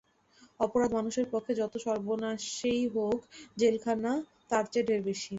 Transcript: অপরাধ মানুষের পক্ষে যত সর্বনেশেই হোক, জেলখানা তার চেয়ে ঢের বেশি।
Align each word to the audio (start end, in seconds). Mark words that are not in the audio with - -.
অপরাধ 0.59 0.89
মানুষের 0.97 1.25
পক্ষে 1.33 1.53
যত 1.61 1.73
সর্বনেশেই 1.85 2.83
হোক, 2.95 3.19
জেলখানা 3.57 4.11
তার 4.49 4.65
চেয়ে 4.71 4.87
ঢের 4.87 5.01
বেশি। 5.07 5.29